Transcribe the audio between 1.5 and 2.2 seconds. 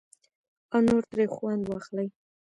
واخلي.